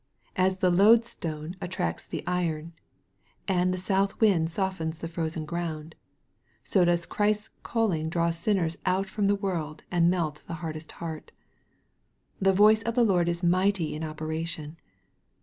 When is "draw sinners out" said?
8.09-9.07